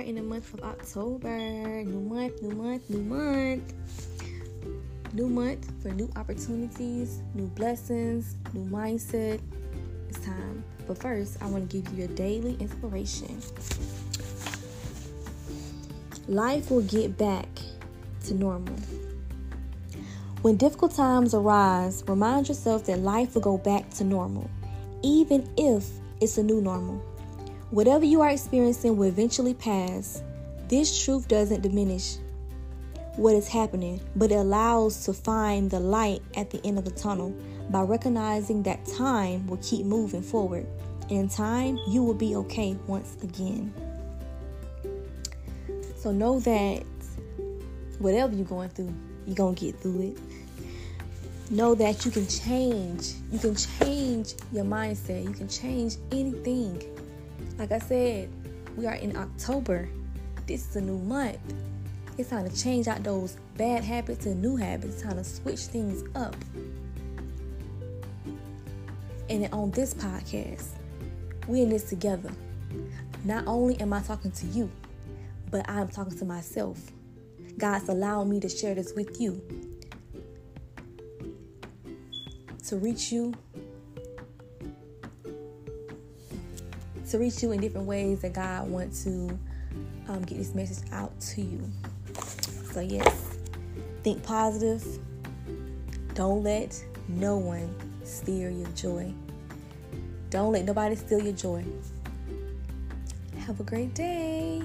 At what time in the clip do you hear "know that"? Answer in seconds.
46.12-46.84, 51.50-52.04